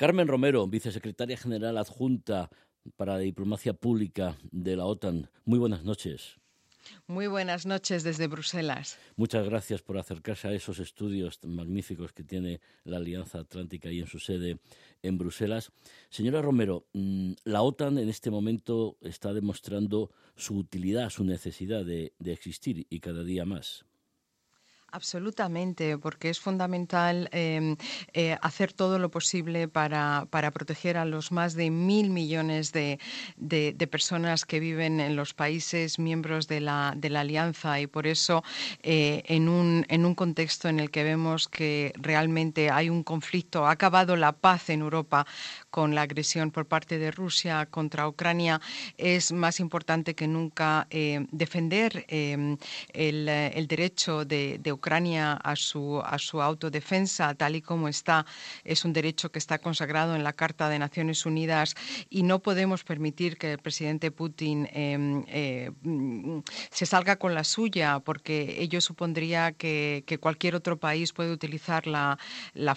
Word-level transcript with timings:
Carmen 0.00 0.28
Romero, 0.28 0.66
vicesecretaria 0.66 1.36
general 1.36 1.76
adjunta 1.76 2.48
para 2.96 3.16
la 3.16 3.18
diplomacia 3.18 3.74
pública 3.74 4.38
de 4.50 4.74
la 4.74 4.86
OTAN. 4.86 5.28
Muy 5.44 5.58
buenas 5.58 5.84
noches. 5.84 6.38
Muy 7.06 7.26
buenas 7.26 7.66
noches 7.66 8.02
desde 8.02 8.26
Bruselas. 8.26 8.98
Muchas 9.16 9.44
gracias 9.44 9.82
por 9.82 9.98
acercarse 9.98 10.48
a 10.48 10.54
esos 10.54 10.78
estudios 10.78 11.38
magníficos 11.44 12.14
que 12.14 12.24
tiene 12.24 12.62
la 12.84 12.96
Alianza 12.96 13.40
Atlántica 13.40 13.90
y 13.90 14.00
en 14.00 14.06
su 14.06 14.18
sede 14.18 14.58
en 15.02 15.18
Bruselas. 15.18 15.70
Señora 16.08 16.40
Romero, 16.40 16.86
mm, 16.94 17.32
la 17.44 17.60
OTAN 17.60 17.98
en 17.98 18.08
este 18.08 18.30
momento 18.30 18.96
está 19.02 19.34
demostrando 19.34 20.10
su 20.34 20.56
utilidad, 20.56 21.10
su 21.10 21.24
necesidad 21.24 21.84
de, 21.84 22.14
de 22.18 22.32
existir 22.32 22.86
y 22.88 23.00
cada 23.00 23.22
día 23.22 23.44
más. 23.44 23.84
Absolutamente, 24.92 25.98
porque 25.98 26.30
es 26.30 26.40
fundamental 26.40 27.28
em, 27.32 27.76
eh, 28.12 28.36
hacer 28.42 28.72
todo 28.72 28.98
lo 28.98 29.08
posible 29.08 29.68
para, 29.68 30.26
proteger 30.52 30.96
a 30.96 31.04
los 31.04 31.30
más 31.30 31.54
de 31.54 31.70
mil 31.70 32.10
millones 32.10 32.72
de, 32.72 32.98
personas 33.88 34.44
que 34.44 34.58
viven 34.58 34.98
en 34.98 35.14
los 35.14 35.32
países 35.32 35.98
miembros 35.98 36.48
de 36.48 36.60
la, 36.60 36.94
de 36.96 37.08
la 37.08 37.20
Alianza. 37.20 37.80
Y 37.80 37.86
por 37.86 38.08
eso 38.08 38.42
eh, 38.82 39.22
en, 39.26 39.48
un, 39.48 39.86
en 39.88 40.04
un 40.04 40.14
contexto 40.16 40.68
en 40.68 40.80
el 40.80 40.90
que 40.90 41.04
vemos 41.04 41.48
que 41.48 41.92
realmente 41.96 42.70
hay 42.70 42.90
un 42.90 43.04
conflicto, 43.04 43.66
ha 43.66 43.70
acabado 43.70 44.16
la 44.16 44.32
paz 44.32 44.70
en 44.70 44.80
Europa 44.80 45.24
con 45.70 45.94
la 45.94 46.02
agresión 46.02 46.50
por 46.50 46.66
parte 46.66 46.98
de 46.98 47.10
Rusia 47.10 47.66
contra 47.66 48.08
Ucrania, 48.08 48.60
es 48.98 49.32
más 49.32 49.60
importante 49.60 50.14
que 50.14 50.26
nunca 50.26 50.86
eh, 50.90 51.26
defender 51.30 52.04
em, 52.08 52.56
el, 52.92 53.66
derecho 53.66 54.24
de, 54.24 54.60
Ucrania 54.72 55.32
a 55.32 55.56
su, 55.56 56.00
a 56.04 56.18
su 56.18 56.40
autodefensa, 56.40 57.34
tal 57.34 57.56
y 57.56 57.62
como 57.62 57.88
está. 57.88 58.26
Es 58.64 58.84
un 58.84 58.92
derecho 58.92 59.30
que 59.30 59.38
está 59.38 59.58
consagrado 59.58 60.14
en 60.14 60.22
la 60.22 60.32
Carta 60.32 60.68
de 60.68 60.78
Naciones 60.78 61.26
Unidas 61.26 61.74
y 62.08 62.22
no 62.22 62.40
podemos 62.40 62.84
permitir 62.84 63.36
que 63.36 63.52
el 63.52 63.58
presidente 63.58 64.10
Putin 64.10 64.68
em, 64.72 65.24
eh, 65.28 65.70
se 66.70 66.86
salga 66.86 67.16
con 67.16 67.34
la 67.34 67.44
suya, 67.44 68.00
porque 68.00 68.56
ello 68.58 68.80
supondría 68.80 69.52
que, 69.52 70.04
cualquier 70.20 70.54
otro 70.54 70.76
país 70.78 71.12
puede 71.12 71.32
utilizar 71.32 71.86
la, 71.86 72.18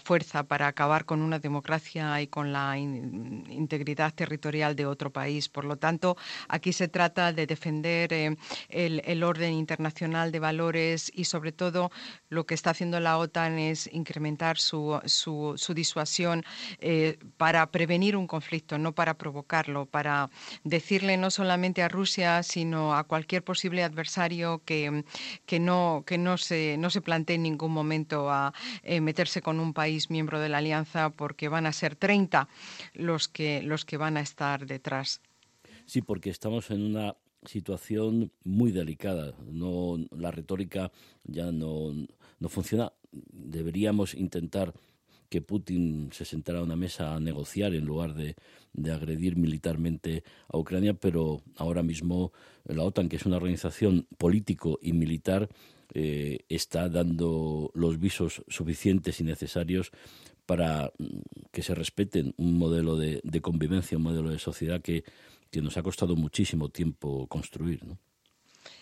fuerza 0.04 0.44
para 0.44 0.68
acabar 0.68 1.06
con 1.06 1.22
una 1.22 1.40
democracia 1.40 2.22
y 2.22 2.28
con 2.28 2.52
la 2.52 2.78
integridad 2.84 4.14
territorial 4.14 4.76
de 4.76 4.86
otro 4.86 5.12
país. 5.12 5.50
Por 5.50 5.66
lo 5.66 5.78
tanto, 5.78 6.18
aquí 6.48 6.74
se 6.74 6.88
trata 6.88 7.34
de 7.34 7.46
defender 7.46 8.14
eh, 8.14 8.36
el, 8.70 9.24
orden 9.24 9.54
internacional 9.54 10.32
de 10.32 10.40
valores 10.40 11.12
y, 11.14 11.26
sobre 11.26 11.52
todo, 11.52 11.92
lo 12.30 12.46
que 12.46 12.56
está 12.56 12.72
haciendo 12.72 13.00
la 13.00 13.18
OTAN 13.18 13.60
es 13.60 13.90
incrementar 13.94 14.58
su, 14.58 15.00
su, 15.06 15.74
disuasión 15.74 16.44
eh, 16.80 17.18
para 17.38 17.72
prevenir 17.72 18.16
un 18.16 18.28
conflicto, 18.28 18.78
no 18.78 18.94
para 18.94 19.16
provocarlo, 19.16 19.86
para 19.86 20.30
decirle 20.64 21.18
no 21.18 21.32
solamente 21.32 21.82
a 21.82 21.88
Rusia, 21.88 22.44
sino 22.44 22.96
a 22.96 23.04
cualquier 23.04 23.44
posible 23.44 23.84
adversario 23.84 24.62
que, 24.66 25.04
no, 25.60 26.04
se, 26.38 26.78
no 26.78 26.90
plantee 27.04 27.36
en 27.36 27.44
ningún 27.44 27.72
momento 27.72 28.32
a 28.32 28.54
eh, 28.84 29.02
meterse 29.02 29.42
con 29.42 29.60
un 29.60 29.74
país 29.74 30.10
miembro 30.10 30.40
de 30.40 30.50
la 30.50 30.58
alianza, 30.60 31.10
porque 31.10 31.50
van 31.50 31.66
a 31.66 31.74
ser 31.74 31.96
30 31.96 32.48
los 32.94 33.28
que, 33.28 33.62
los 33.62 33.86
que 33.86 33.98
van 33.98 34.18
a 34.18 34.22
estar 34.22 34.66
detrás. 34.66 35.22
Sí, 35.86 36.02
porque 36.02 36.30
estamos 36.30 36.72
en 36.72 36.82
una 36.82 37.16
situación 37.46 38.32
muy 38.44 38.72
delicada. 38.72 39.34
No, 39.52 39.98
la 40.12 40.32
retórica 40.32 40.92
ya 41.24 41.52
no, 41.52 41.94
no 42.40 42.50
funciona. 42.50 42.92
Deberíamos 43.12 44.14
intentar 44.14 44.74
que 45.30 45.42
Putin 45.42 46.10
se 46.12 46.26
sentara 46.26 46.60
a 46.60 46.64
una 46.64 46.76
mesa 46.76 47.16
a 47.16 47.20
negociar 47.20 47.74
en 47.74 47.86
lugar 47.86 48.14
de, 48.14 48.36
de, 48.74 48.92
agredir 48.92 49.36
militarmente 49.36 50.24
a 50.48 50.60
Ucrania, 50.60 50.94
pero 50.94 51.42
ahora 51.58 51.82
mismo 51.82 52.32
la 52.66 52.84
OTAN, 52.84 53.10
que 53.10 53.16
es 53.16 53.26
una 53.26 53.38
organización 53.38 54.06
político 54.20 54.78
y 54.80 54.94
militar, 54.94 55.50
eh, 55.96 56.40
está 56.50 56.90
dando 56.90 57.72
los 57.74 58.00
visos 58.00 58.44
suficientes 58.48 59.20
y 59.22 59.24
necesarios 59.24 59.92
para 60.46 60.92
que 61.52 61.64
se 61.64 61.76
respeten 61.76 62.34
un 62.38 62.58
modelo 62.58 62.98
de, 62.98 63.22
de 63.24 63.42
convivencia, 63.42 63.98
un 63.98 64.04
modelo 64.04 64.30
de 64.30 64.40
sociedad 64.40 64.82
que 64.82 65.04
que 65.54 65.62
nos 65.62 65.78
ha 65.78 65.84
costado 65.84 66.16
muchísimo 66.16 66.70
tiempo 66.70 67.28
construir. 67.28 67.86
¿no? 67.86 68.00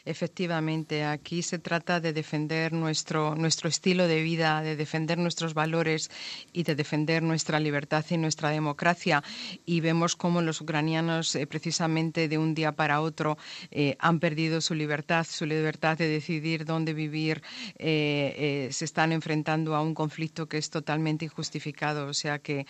Efectivamente, 0.06 1.04
aquí 1.04 1.44
se 1.44 1.60
trata 1.60 2.00
de 2.00 2.14
defender 2.14 2.74
nuestro, 2.74 3.36
nuestro 3.36 3.70
estilo 3.70 4.08
de 4.08 4.22
vida, 4.24 4.62
de 4.62 4.76
defender 4.76 5.18
nuestros 5.18 5.54
valores 5.54 6.10
y 6.54 6.64
de 6.64 6.76
defender 6.76 7.22
nuestra 7.22 7.60
libertad 7.60 8.04
y 8.10 8.18
nuestra 8.18 8.50
democracia. 8.50 9.24
Y 9.66 9.82
vemos 9.82 10.16
cómo 10.16 10.42
los 10.42 10.62
ucranianos, 10.62 11.36
eh, 11.36 11.46
precisamente 11.46 12.28
de 12.28 12.38
un 12.38 12.56
día 12.56 12.72
para 12.72 13.02
otro, 13.02 13.38
eh, 13.70 13.96
han 14.00 14.20
perdido 14.20 14.62
su 14.62 14.74
libertad, 14.74 15.26
su 15.30 15.46
libertad 15.46 15.98
de 15.98 16.08
decidir 16.08 16.66
dónde 16.66 16.94
vivir. 16.94 17.44
Eh, 17.78 18.70
se 18.72 18.86
están 18.86 19.12
enfrentando 19.12 19.76
a 19.76 19.82
un 19.82 19.94
conflicto 19.94 20.48
que 20.48 20.58
es 20.58 20.70
totalmente 20.70 21.26
injustificado. 21.26 22.08
O 22.08 22.14
sea 22.14 22.40
que, 22.40 22.66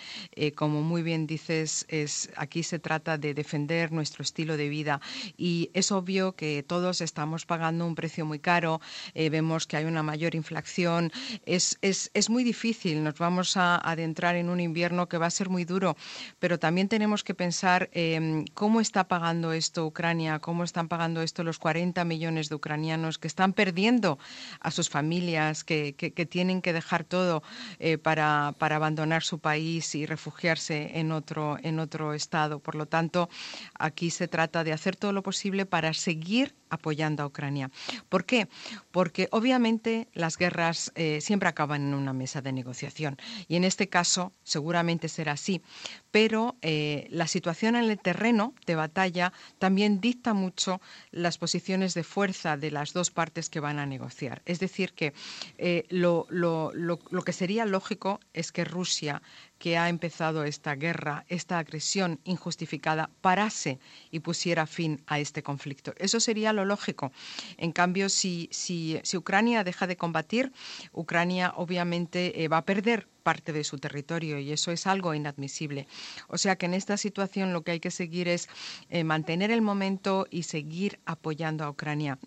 como 0.55 0.81
muy 0.81 1.01
bien 1.01 1.27
dices, 1.27 1.85
es, 1.87 2.29
aquí 2.35 2.63
se 2.63 2.79
trata 2.79 3.17
de 3.17 3.33
defender 3.33 3.91
nuestro 3.91 4.23
estilo 4.23 4.57
de 4.57 4.69
vida. 4.69 4.99
Y 5.37 5.69
es 5.73 5.91
obvio 5.91 6.33
que 6.33 6.63
todos 6.63 7.00
estamos 7.01 7.45
pagando 7.45 7.85
un 7.85 7.95
precio 7.95 8.25
muy 8.25 8.39
caro, 8.39 8.81
eh, 9.13 9.29
vemos 9.29 9.67
que 9.67 9.77
hay 9.77 9.85
una 9.85 10.03
mayor 10.03 10.35
inflación, 10.35 11.11
es, 11.45 11.77
es, 11.81 12.11
es, 12.13 12.29
muy 12.29 12.43
difícil, 12.43 13.03
nos 13.03 13.17
vamos 13.17 13.57
a 13.57 13.75
adentrar 13.75 14.35
en 14.35 14.49
un 14.49 14.59
invierno 14.59 15.09
que 15.09 15.17
va 15.17 15.25
a 15.25 15.31
ser 15.31 15.49
muy 15.49 15.65
duro, 15.65 15.97
pero 16.39 16.59
también 16.59 16.87
tenemos 16.87 17.23
que 17.23 17.33
pensar 17.33 17.89
em, 17.93 18.45
cómo 18.53 18.81
está 18.81 19.07
pagando 19.07 19.51
esto 19.53 19.85
Ucrania, 19.85 20.39
cómo 20.39 20.63
están 20.63 20.87
pagando 20.87 21.21
esto 21.21 21.43
los 21.43 21.59
40 21.59 22.03
millones 22.05 22.49
de 22.49 22.55
ucranianos 22.55 23.17
que 23.17 23.27
están 23.27 23.53
perdiendo 23.53 24.19
a 24.59 24.71
sus 24.71 24.89
familias, 24.89 25.63
que, 25.63 25.93
que, 25.95 26.25
tienen 26.25 26.61
que 26.61 26.73
dejar 26.73 27.03
todo 27.03 27.43
eh, 27.79 27.97
para, 27.97 28.55
para 28.57 28.75
abandonar 28.77 29.23
su 29.23 29.39
país 29.39 29.95
y 29.95 30.05
refugiarse 30.05 30.99
en 30.99 31.11
otro, 31.11 31.57
en 31.63 31.79
otro 31.79 32.13
estado. 32.13 32.59
Por 32.59 32.75
lo 32.75 32.85
tanto, 32.85 33.29
aquí 33.77 34.09
se 34.11 34.27
trata 34.27 34.63
de 34.63 34.73
hacer 34.73 34.95
todo 34.95 35.11
lo 35.11 35.23
posible 35.23 35.65
para 35.65 35.93
seguir 35.93 36.55
apoyando 36.71 37.21
a 37.21 37.27
Ucrania. 37.27 37.69
¿Por 38.09 38.25
qué? 38.25 38.47
Porque 38.89 39.27
obviamente 39.31 40.07
las 40.13 40.37
guerras 40.37 40.91
eh, 40.95 41.21
siempre 41.21 41.49
acaban 41.49 41.81
en 41.83 41.93
una 41.93 42.13
mesa 42.13 42.41
de 42.41 42.51
negociación 42.51 43.17
y 43.47 43.57
en 43.57 43.63
este 43.63 43.89
caso 43.89 44.33
seguramente 44.43 45.07
será 45.09 45.33
así, 45.33 45.61
pero 46.09 46.55
eh, 46.61 47.07
la 47.11 47.27
situación 47.27 47.75
en 47.75 47.83
el 47.89 47.99
terreno 47.99 48.55
de 48.65 48.75
batalla 48.75 49.33
también 49.59 50.01
dicta 50.01 50.33
mucho 50.33 50.81
las 51.11 51.37
posiciones 51.37 51.93
de 51.93 52.03
fuerza 52.03 52.57
de 52.57 52.71
las 52.71 52.93
dos 52.93 53.11
partes 53.11 53.49
que 53.49 53.59
van 53.59 53.77
a 53.77 53.85
negociar. 53.85 54.41
Es 54.45 54.59
decir, 54.59 54.93
que 54.93 55.13
eh, 55.57 55.85
lo, 55.89 56.25
lo 56.31 57.21
que 57.23 57.33
sería 57.33 57.65
lógico 57.65 58.19
es 58.33 58.51
que 58.51 58.63
Rusia 58.63 59.21
que 59.61 59.77
ha 59.77 59.89
empezado 59.89 60.43
esta 60.43 60.73
guerra, 60.73 61.23
esta 61.29 61.59
agresión 61.59 62.19
injustificada, 62.23 63.11
parase 63.21 63.77
y 64.09 64.21
pusiera 64.21 64.65
fin 64.65 65.03
a 65.05 65.19
este 65.19 65.43
conflicto. 65.43 65.93
Eso 65.97 66.19
sería 66.19 66.51
lo 66.51 66.65
lógico. 66.65 67.11
En 67.57 67.71
cambio, 67.71 68.09
si, 68.09 68.49
si, 68.51 68.99
si 69.03 69.17
Ucrania 69.17 69.63
deja 69.63 69.85
de 69.85 69.97
combatir, 69.97 70.51
Ucrania 70.93 71.53
obviamente 71.55 72.43
eh, 72.43 72.47
va 72.47 72.57
a 72.57 72.65
perder 72.65 73.07
parte 73.21 73.53
de 73.53 73.63
su 73.63 73.77
territorio 73.77 74.39
y 74.39 74.51
eso 74.51 74.71
es 74.71 74.87
algo 74.87 75.13
inadmisible. 75.13 75.85
O 76.27 76.39
sea 76.39 76.55
que 76.55 76.65
en 76.65 76.73
esta 76.73 76.97
situación 76.97 77.53
lo 77.53 77.61
que 77.61 77.73
hay 77.73 77.79
que 77.79 77.91
seguir 77.91 78.29
es 78.29 78.49
eh, 78.89 79.03
mantener 79.03 79.51
el 79.51 79.61
momento 79.61 80.25
y 80.31 80.41
seguir 80.41 80.99
apoyando 81.05 81.65
a 81.65 81.69
Ucrania. 81.69 82.17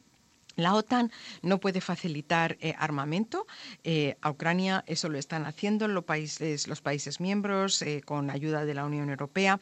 La 0.57 0.75
OTAN 0.75 1.11
no 1.43 1.59
puede 1.59 1.81
facilitar 1.81 2.57
eh, 2.61 2.75
armamento. 2.79 3.47
Eh, 3.83 4.17
a 4.21 4.31
Ucrania 4.31 4.85
eso 4.87 5.09
lo 5.09 5.19
están 5.19 5.47
haciendo 5.47 5.89
los 5.89 6.05
países, 6.05 6.69
los 6.69 6.81
países 6.81 7.21
miembros 7.21 7.83
eh, 7.83 8.03
con 8.05 8.31
ayuda 8.31 8.65
de 8.65 8.75
la 8.75 8.85
Unión 8.85 9.11
Europea. 9.11 9.61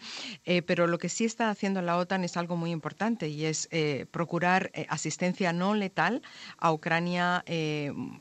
pero 0.67 0.87
lo 0.87 0.99
que 0.99 1.09
sí 1.09 1.25
está 1.25 1.51
haciendo 1.51 1.83
la 1.83 1.97
OTAN 1.97 2.25
es 2.25 2.37
algo 2.37 2.57
muy 2.57 2.71
importante 2.71 3.29
y 3.29 3.45
es 3.45 3.69
procurar 4.11 4.71
asistencia 4.89 5.53
no 5.53 5.75
letal 5.75 6.23
a 6.59 6.73
Ucrania, 6.73 7.45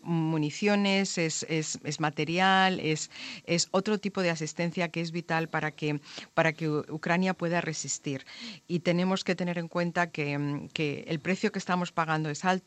municiones, 0.04 1.18
es, 1.18 1.44
es, 1.50 2.00
material, 2.00 2.80
es, 2.80 3.10
es, 3.46 3.68
otro 3.72 3.98
tipo 3.98 4.22
de 4.22 4.30
asistencia 4.30 4.90
que 4.90 5.02
es 5.02 5.12
vital 5.12 5.50
para 5.50 5.72
que, 5.72 6.00
para 6.34 6.54
que 6.54 6.70
Ucrania 6.70 7.34
pueda 7.34 7.62
resistir. 7.62 8.26
Y 8.68 8.80
tenemos 8.80 9.24
que 9.24 9.36
tener 9.36 9.58
en 9.58 9.68
cuenta 9.68 10.12
que, 10.12 10.70
que 10.74 11.06
el 11.08 11.20
precio 11.20 11.52
que 11.52 11.60
estamos 11.60 11.92
pagando 11.92 12.30
es 12.30 12.46
alto 12.46 12.61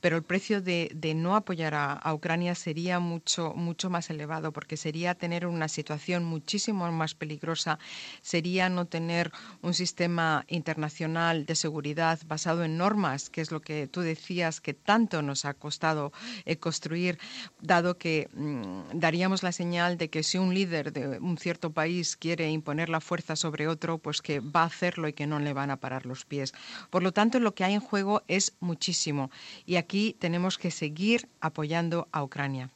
pero 0.00 0.16
el 0.16 0.22
precio 0.22 0.60
de, 0.60 0.90
no 1.16 1.36
apoyar 1.36 1.74
a, 1.74 2.14
Ucrania 2.14 2.54
sería 2.54 2.98
mucho, 2.98 3.52
mucho 3.54 3.90
más 3.90 4.10
elevado, 4.10 4.52
porque 4.52 4.76
sería 4.76 5.14
tener 5.14 5.46
una 5.46 5.68
situación 5.68 6.24
muchísimo 6.24 6.90
más 6.92 7.14
peligrosa, 7.14 7.78
sería 8.20 8.68
no 8.68 8.86
tener 8.86 9.32
un 9.62 9.74
sistema 9.74 10.44
internacional 10.48 11.46
de 11.46 11.54
seguridad 11.54 12.18
basado 12.26 12.64
en 12.64 12.76
normas, 12.76 13.30
que 13.30 13.40
es 13.40 13.50
lo 13.50 13.60
que 13.60 13.86
tú 13.86 14.00
decías 14.00 14.60
que 14.60 14.74
tanto 14.74 15.22
nos 15.22 15.44
ha 15.44 15.54
costado 15.54 16.12
eh, 16.44 16.56
construir, 16.56 17.18
dado 17.60 17.98
que 17.98 18.28
mm, 18.32 18.98
daríamos 18.98 19.42
la 19.42 19.52
señal 19.52 19.98
de 19.98 20.10
que 20.10 20.22
si 20.22 20.38
un 20.38 20.54
líder 20.54 20.92
de 20.92 21.18
un 21.18 21.38
cierto 21.38 21.70
país 21.72 22.16
quiere 22.16 22.50
imponer 22.50 22.88
la 22.88 23.00
fuerza 23.00 23.36
sobre 23.36 23.68
otro, 23.68 23.98
pues 23.98 24.22
que 24.22 24.40
va 24.40 24.62
a 24.62 24.66
hacerlo 24.66 25.08
y 25.08 25.12
que 25.12 25.26
no 25.26 25.38
le 25.38 25.52
van 25.52 25.70
a 25.70 25.78
parar 25.78 26.06
los 26.06 26.24
pies. 26.24 26.52
Por 26.90 27.02
lo 27.02 27.12
tanto, 27.12 27.40
lo 27.40 27.54
que 27.54 27.64
hay 27.64 27.74
en 27.74 27.80
juego 27.80 28.22
es 28.28 28.54
muchísimo 28.60 29.29
y 29.66 29.76
aquí 29.76 30.16
tenemos 30.18 30.58
que 30.58 30.70
seguir 30.70 31.28
apoyando 31.40 32.08
a 32.12 32.22
Ucrania. 32.22 32.70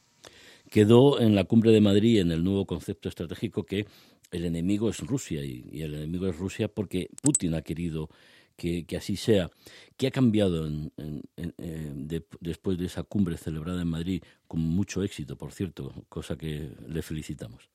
Quedó 0.69 1.19
en 1.19 1.35
la 1.35 1.43
cumbre 1.43 1.71
de 1.71 1.81
Madrid 1.81 2.19
en 2.19 2.31
el 2.31 2.43
nuevo 2.43 2.65
concepto 2.65 3.07
estratégico 3.09 3.63
que 3.63 3.85
el 4.31 4.45
enemigo 4.45 4.89
es 4.89 4.99
Rusia 4.99 5.43
y, 5.43 5.81
el 5.81 5.93
enemigo 5.93 6.27
es 6.27 6.37
Rusia 6.37 6.67
porque 6.67 7.09
Putin 7.21 7.53
ha 7.53 7.61
querido 7.61 8.09
que, 8.57 8.85
así 8.97 9.15
sea. 9.15 9.51
¿Qué 9.97 10.07
ha 10.07 10.11
cambiado 10.11 10.69
después 12.39 12.77
de 12.77 12.85
esa 12.85 13.03
cumbre 13.03 13.37
celebrada 13.37 13.81
en 13.81 13.89
Madrid 13.89 14.23
con 14.47 14.61
mucho 14.61 15.03
éxito, 15.03 15.37
por 15.37 15.51
cierto, 15.51 15.93
cosa 16.09 16.37
que 16.37 16.71
le 16.87 17.01
felicitamos? 17.01 17.74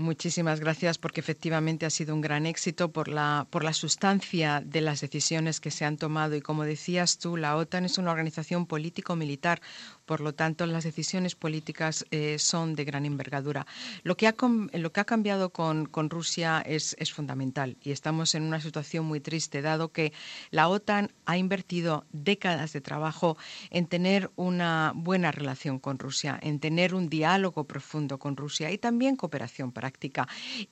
Muchísimas 0.00 0.60
gracias 0.60 0.96
porque 0.96 1.18
efectivamente 1.18 1.84
ha 1.84 1.90
sido 1.90 2.14
un 2.14 2.20
gran 2.20 2.46
éxito 2.46 2.92
por 2.92 3.08
la, 3.08 3.48
por 3.50 3.64
la 3.64 3.72
sustancia 3.72 4.62
de 4.64 4.80
las 4.80 5.00
decisiones 5.00 5.58
que 5.58 5.72
se 5.72 5.84
han 5.84 5.96
tomado 5.96 6.36
y 6.36 6.40
como 6.40 6.62
decías 6.62 7.18
tú, 7.18 7.36
la 7.36 7.56
OTAN 7.56 7.84
es 7.84 7.98
una 7.98 8.12
organización 8.12 8.66
político-militar, 8.66 9.60
por 10.06 10.20
lo 10.20 10.34
tanto 10.34 10.66
las 10.66 10.84
decisiones 10.84 11.34
políticas 11.34 12.06
eh, 12.12 12.38
son 12.38 12.76
de 12.76 12.84
gran 12.84 13.06
envergadura. 13.06 13.66
Lo 14.04 14.16
que 14.16 14.28
ha, 14.28 14.36
lo 14.72 14.92
que 14.92 15.00
ha 15.00 15.04
cambiado 15.04 15.50
con, 15.50 15.86
con 15.86 16.10
Rusia 16.10 16.62
es, 16.64 16.94
es 17.00 17.12
fundamental 17.12 17.76
y 17.82 17.90
estamos 17.90 18.36
en 18.36 18.44
una 18.44 18.60
situación 18.60 19.04
muy 19.04 19.18
triste 19.18 19.62
dado 19.62 19.90
que 19.90 20.12
la 20.52 20.68
OTAN 20.68 21.10
ha 21.26 21.38
invertido 21.38 22.06
décadas 22.12 22.72
de 22.72 22.80
trabajo 22.80 23.36
en 23.70 23.88
tener 23.88 24.30
una 24.36 24.92
buena 24.94 25.32
relación 25.32 25.80
con 25.80 25.98
Rusia, 25.98 26.38
en 26.40 26.60
tener 26.60 26.94
un 26.94 27.08
diálogo 27.08 27.64
profundo 27.64 28.20
con 28.20 28.36
Rusia 28.36 28.70
y 28.70 28.78
también 28.78 29.16
cooperación 29.16 29.72
para 29.72 29.87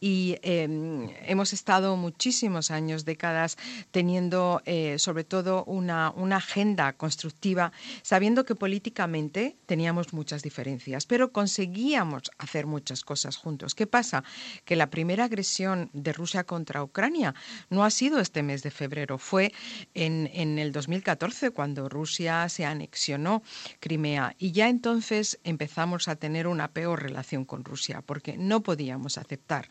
y 0.01 0.37
em, 0.43 1.09
hemos 1.27 1.53
estado 1.53 1.97
muchísimos 1.97 2.71
años, 2.71 3.05
décadas, 3.05 3.57
teniendo 3.91 4.63
eh, 4.65 4.99
sobre 4.99 5.25
todo 5.25 5.65
una, 5.65 6.13
agenda 6.37 6.93
constructiva, 6.93 7.73
sabiendo 8.03 8.45
que 8.45 8.55
políticamente 8.55 9.57
teníamos 9.67 10.13
muchas 10.13 10.43
diferencias, 10.43 11.07
pero 11.07 11.33
conseguíamos 11.33 12.31
hacer 12.39 12.67
muchas 12.67 13.05
cosas 13.05 13.37
juntos. 13.37 13.75
¿Qué 13.75 13.87
pasa? 13.87 14.23
Que 14.65 14.77
la 14.77 14.91
primera 14.91 15.25
agresión 15.25 15.89
de 15.93 16.13
Rusia 16.13 16.45
contra 16.45 16.83
Ucrania 16.83 17.35
no 17.71 17.85
ha 17.85 17.91
sido 17.91 18.21
este 18.21 18.43
mes 18.43 18.63
de 18.63 18.71
febrero, 18.71 19.19
fue 19.19 19.53
en 19.95 20.59
el 20.59 20.73
2014 20.73 21.51
cuando 21.51 21.89
Rusia 21.89 22.49
se 22.49 22.65
anexionó 22.65 23.43
Crimea 23.81 24.35
y 24.39 24.53
ya 24.53 24.69
entonces 24.69 25.39
empezamos 25.45 26.09
a 26.09 26.17
tener 26.17 26.47
una 26.47 26.69
peor 26.69 27.03
relación 27.03 27.45
con 27.45 27.65
Rusia 27.65 28.03
porque 28.03 28.37
no 28.37 28.63
podíamos 28.63 29.06
aceptar 29.19 29.69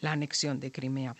la 0.00 0.12
anexión 0.12 0.60
de 0.60 0.72
Crimea 0.72 1.14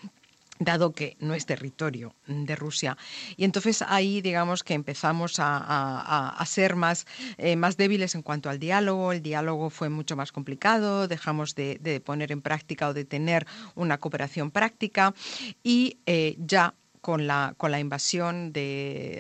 dado 0.59 0.93
que 0.93 1.17
no 1.21 1.35
es 1.35 1.47
territorio 1.47 2.15
de 2.27 2.57
Rusia. 2.57 2.97
Y 3.37 3.45
entonces 3.45 3.83
ahí, 3.83 4.21
digamos 4.21 4.65
que 4.65 4.75
empezamos 4.75 5.37
a, 5.39 6.45
ser 6.47 6.77
más, 6.77 7.07
eh, 7.37 7.57
más 7.57 7.77
débiles 7.77 8.15
en 8.15 8.23
cuanto 8.23 8.51
al 8.51 8.59
diálogo. 8.59 9.13
El 9.13 9.23
diálogo 9.23 9.71
fue 9.71 9.89
mucho 9.89 10.17
más 10.17 10.33
complicado, 10.33 11.09
dejamos 11.09 11.55
de, 11.55 12.03
poner 12.05 12.33
en 12.33 12.43
práctica 12.43 12.89
o 12.89 12.95
de 12.95 13.05
tener 13.05 13.47
una 13.75 13.99
cooperación 13.99 14.51
práctica 14.51 15.15
y 15.63 15.99
eh, 16.07 16.37
ya 16.39 16.75
con 17.01 17.27
la, 17.27 17.55
con 17.57 17.71
la 17.71 17.81
invasión 17.81 18.53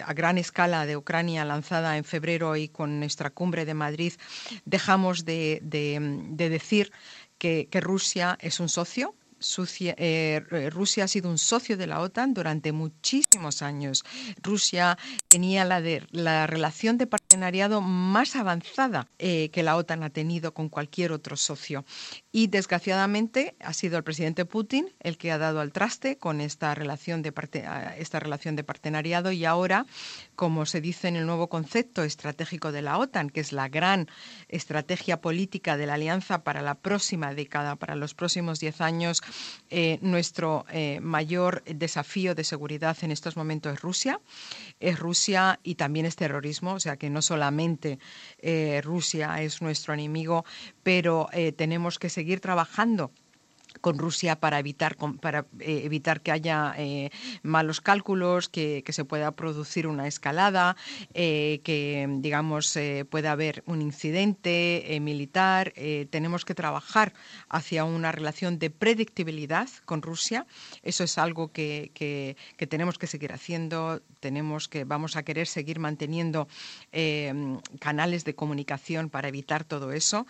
a 0.04 0.12
gran 0.12 0.38
escala 0.38 0.84
de 0.86 0.96
Ucrania 0.96 1.44
lanzada 1.44 1.96
en 1.96 2.04
febrero 2.04 2.56
y 2.56 2.68
con 2.68 2.98
nuestra 2.98 3.30
cumbre 3.30 3.64
de 3.64 3.74
Madrid, 3.74 4.12
dejamos 4.64 5.24
de, 5.24 5.60
de 5.62 6.48
decir 6.50 6.92
que, 7.38 7.69
Rusia 7.81 8.37
es 8.40 8.61
un 8.61 8.69
socio, 8.69 9.14
eh, 9.96 10.70
Rusia 10.70 11.05
ha 11.05 11.08
sido 11.08 11.31
un 11.31 11.38
socio 11.38 11.76
de 11.76 11.87
la 11.87 12.00
OTAN 12.00 12.35
durante 12.35 12.73
muchísimos 12.73 13.62
años. 13.62 14.05
Rusia 14.43 14.99
tenía 15.29 15.64
la, 15.64 16.46
relación 16.46 16.99
de 16.99 17.06
partenariado 17.06 17.81
más 17.81 18.37
avanzada 18.37 19.08
eh, 19.19 19.50
que 19.50 19.62
la 19.62 19.76
OTAN 19.76 20.02
ha 20.02 20.11
tenido 20.11 20.55
con 20.55 20.69
cualquier 20.69 21.12
otro 21.12 21.37
socio. 21.37 21.85
Y 22.32 22.49
desgraciadamente 22.49 23.56
ha 23.61 23.73
sido 23.73 23.96
el 23.96 24.05
presidente 24.05 24.44
Putin 24.44 24.88
el 25.00 25.19
que 25.19 25.32
ha 25.32 25.38
dado 25.38 25.61
al 25.61 25.73
traste 25.73 26.19
con 26.19 26.40
esta 26.40 26.75
relación 26.75 27.23
de, 27.23 27.32
esta 27.99 28.20
relación 28.20 28.56
de 28.56 28.64
partenariado 28.64 29.32
y 29.32 29.44
ahora, 29.44 29.87
como 30.37 30.67
se 30.67 30.81
dice 30.81 31.08
en 31.08 31.17
el 31.17 31.26
nuevo 31.26 31.49
concepto 31.49 32.02
estratégico 32.02 32.73
de 32.73 32.82
la 32.82 32.99
OTAN, 32.99 33.31
que 33.31 33.40
es 33.40 33.52
la 33.52 33.69
gran 33.69 34.08
estrategia 34.49 35.20
política 35.20 35.76
de 35.76 35.87
la 35.87 35.94
alianza 35.94 36.44
para 36.44 36.62
la 36.62 36.75
próxima 36.75 37.35
década, 37.35 37.76
para 37.76 37.94
los 37.94 38.14
próximos 38.14 38.61
diez 38.61 38.81
años, 38.81 39.23
eh, 39.70 39.98
nuestro 40.00 40.64
eh, 40.70 41.00
mayor 41.00 41.62
desafío 41.64 42.34
de 42.34 42.44
seguridad 42.44 42.96
en 43.02 43.10
estos 43.10 43.36
momentos 43.36 43.75
es 43.75 43.80
Rusia. 43.80 44.20
Es 44.80 44.98
Rusia 44.98 45.60
y 45.62 45.75
también 45.75 46.06
es 46.06 46.16
terrorismo, 46.16 46.75
o 46.75 46.80
sea 46.80 46.96
que 46.96 47.10
no 47.10 47.22
solamente 47.22 47.98
eh, 48.38 48.80
Rusia 48.82 49.42
es 49.42 49.60
nuestro 49.60 49.94
enemigo, 49.94 50.44
pero 50.82 51.28
tenemos 51.56 51.98
que 51.98 52.08
seguir 52.08 52.40
trabajando 52.40 53.10
con 53.80 53.98
Rusia 53.98 54.40
para 54.40 54.58
evitar, 54.58 54.96
para, 55.20 55.46
eh, 55.60 55.82
evitar 55.84 56.20
que 56.20 56.32
haya 56.32 56.74
eh, 56.76 57.10
malos 57.42 57.80
cálculos, 57.80 58.48
que, 58.48 58.84
se 58.88 59.04
pueda 59.04 59.32
producir 59.32 59.86
una 59.86 60.06
escalada, 60.06 60.74
eh, 61.14 61.60
que 61.62 62.08
digamos 62.20 62.76
pueda 63.10 63.32
haber 63.32 63.62
un 63.66 63.82
incidente 63.82 64.98
militar. 65.00 65.72
tenemos 66.10 66.44
que 66.44 66.54
trabajar 66.54 67.12
hacia 67.48 67.84
una 67.84 68.12
relación 68.12 68.58
de 68.58 68.70
predictibilidad 68.70 69.68
con 69.84 70.02
Rusia. 70.02 70.46
Eso 70.82 71.04
es 71.04 71.18
algo 71.18 71.52
que, 71.52 71.92
que, 71.94 72.66
tenemos 72.66 72.98
que 72.98 73.06
seguir 73.06 73.32
haciendo. 73.32 74.00
Tenemos 74.20 74.68
que 74.68 74.84
vamos 74.84 75.16
a 75.16 75.22
querer 75.22 75.46
seguir 75.46 75.78
manteniendo 75.78 76.48
canales 77.78 78.24
de 78.24 78.34
comunicación 78.34 79.10
para 79.10 79.28
evitar 79.28 79.64
todo 79.64 79.92
eso, 79.92 80.26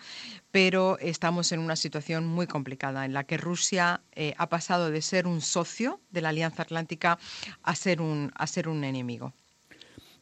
pero 0.51 0.97
estamos 0.99 1.51
en 1.51 1.59
una 1.59 1.75
situación 1.75 2.25
muy 2.25 2.47
complicada 2.47 3.05
en 3.05 3.13
la 3.13 3.23
que 3.23 3.37
Rusia 3.37 4.01
eh, 4.13 4.33
ha 4.37 4.49
pasado 4.49 4.89
de 4.89 5.01
ser 5.01 5.27
un 5.27 5.41
socio 5.41 6.01
de 6.09 6.21
la 6.21 6.29
Alianza 6.29 6.63
Atlántica 6.63 7.19
a 7.63 7.75
ser 7.75 8.01
un, 8.01 8.31
a 8.35 8.47
ser 8.47 8.67
un 8.67 8.83
enemigo. 8.83 9.33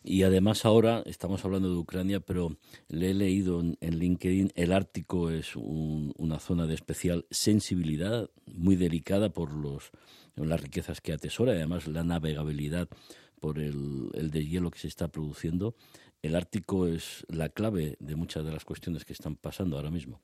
Y 0.03 0.23
además 0.23 0.63
ahora 0.63 1.03
estamos 1.05 1.43
hablando 1.43 1.69
de 1.69 1.75
Ucrania, 1.75 2.21
pero 2.21 2.57
le 2.87 3.11
he 3.11 3.13
leído 3.13 3.59
en, 3.59 3.99
LinkedIn, 3.99 4.53
el 4.55 4.71
Ártico 4.71 5.29
es 5.29 5.55
una 5.57 6.39
zona 6.39 6.65
de 6.65 6.75
especial 6.75 7.25
sensibilidad, 7.29 8.29
muy 8.45 8.77
delicada 8.77 9.29
por 9.29 9.53
los, 9.53 9.91
las 10.35 10.61
riquezas 10.61 11.01
que 11.01 11.11
atesora, 11.11 11.51
y 11.51 11.57
además 11.57 11.87
la 11.87 12.05
navegabilidad 12.05 12.87
por 13.41 13.59
el, 13.59 14.09
el 14.13 14.31
deshielo 14.31 14.71
que 14.71 14.79
se 14.79 14.87
está 14.87 15.09
produciendo. 15.09 15.75
El 16.23 16.35
Ártico 16.35 16.87
es 16.87 17.25
la 17.29 17.49
clave 17.49 17.95
de 17.99 18.15
muchas 18.15 18.43
de 18.43 18.51
las 18.51 18.65
cuestiones 18.65 19.05
que 19.05 19.13
están 19.13 19.35
pasando 19.35 19.77
ahora 19.77 19.91
mismo. 19.91 20.21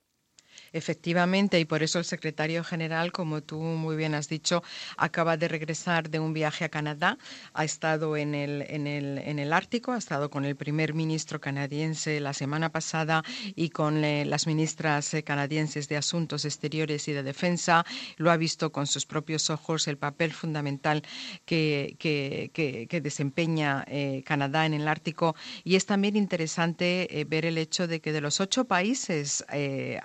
Efectivamente, 0.72 1.60
y 1.60 1.66
por 1.66 1.84
eso 1.84 2.00
el 2.00 2.06
secretario 2.06 2.64
general, 2.64 3.12
como 3.12 3.42
tú 3.42 3.60
muy 3.60 3.96
bien 3.96 4.16
has 4.16 4.30
dicho, 4.30 4.64
acaba 4.98 5.38
de 5.38 5.48
regresar 5.48 6.10
de 6.10 6.20
un 6.20 6.34
viaje 6.34 6.66
a 6.66 6.70
Canadá. 6.70 7.18
Ha 7.54 7.64
estado 7.66 8.18
en 8.18 8.34
el, 8.36 8.64
en 8.70 8.88
el, 8.88 9.18
en 9.18 9.40
el 9.40 9.54
Ártico, 9.54 9.92
ha 9.92 9.98
estado 9.98 10.30
con 10.30 10.46
el 10.46 10.56
primer 10.56 10.94
ministro 10.94 11.40
canadiense 11.40 12.20
la 12.20 12.34
semana 12.34 12.70
pasada 12.70 13.24
y 13.56 13.70
con 13.70 14.04
eh, 14.04 14.26
las 14.26 14.48
ministras 14.48 15.14
eh, 15.14 15.24
canadienses 15.24 15.88
de 15.88 15.98
Asuntos 15.98 16.46
Exteriores 16.46 17.08
y 17.08 17.14
de 17.14 17.24
Defensa. 17.24 17.86
Lo 18.18 18.32
ha 18.32 18.38
visto 18.38 18.72
con 18.72 18.88
sus 18.88 19.06
propios 19.06 19.50
ojos 19.50 19.88
el 19.88 19.98
papel 19.98 20.32
fundamental 20.34 21.04
que, 21.46 21.96
que, 22.00 23.02
desempeña 23.02 23.84
eh, 23.88 24.24
Canadá 24.26 24.66
en 24.66 24.74
el 24.74 24.88
Ártico. 24.88 25.36
Y 25.64 25.76
es 25.76 25.86
también 25.86 26.16
interesante 26.16 27.26
ver 27.28 27.46
el 27.46 27.58
hecho 27.58 27.88
de 27.88 28.00
que 28.00 28.14
de 28.14 28.22
los 28.22 28.40
ocho 28.40 28.66
países 28.66 29.44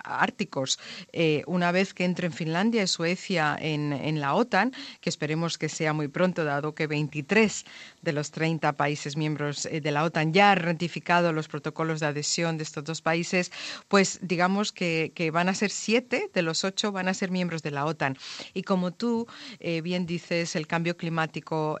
árticos, 0.03 0.48
eh, 1.11 1.43
una 1.47 1.71
vez 1.71 1.93
que 1.93 2.05
entren 2.05 2.31
Finlandia 2.31 2.83
y 2.83 2.87
Suecia 2.87 3.57
en, 3.59 3.93
en, 3.93 4.19
la 4.19 4.33
OTAN, 4.35 4.73
que 5.01 5.09
esperemos 5.09 5.57
que 5.57 5.69
sea 5.69 5.93
muy 5.93 6.07
pronto, 6.07 6.43
dado 6.43 6.75
que 6.75 6.87
23 6.87 7.65
de 8.01 8.13
los 8.13 8.31
30 8.31 8.73
países 8.73 9.15
miembros 9.15 9.65
eh, 9.65 9.81
de 9.81 9.91
la 9.91 10.03
OTAN 10.03 10.33
ya 10.33 10.51
han 10.51 10.59
ratificado 10.59 11.33
los 11.33 11.47
protocolos 11.47 11.99
de 11.99 12.07
adhesión 12.07 12.57
de 12.57 12.63
estos 12.63 12.83
dos 12.83 13.01
países, 13.01 13.51
pues 13.87 14.19
digamos 14.21 14.71
que, 14.71 15.11
que 15.15 15.31
van 15.31 15.49
a 15.49 15.53
ser 15.53 15.71
siete 15.71 16.29
de 16.33 16.41
los 16.41 16.63
ocho 16.63 16.91
van 16.91 17.07
a 17.07 17.13
ser 17.13 17.31
miembros 17.31 17.63
de 17.63 17.71
la 17.71 17.85
OTAN. 17.85 18.17
Y 18.53 18.63
como 18.63 18.91
tú 18.91 19.27
eh, 19.59 19.81
bien 19.81 20.05
dices, 20.05 20.55
el 20.55 20.67
cambio 20.67 20.97
climático 20.97 21.77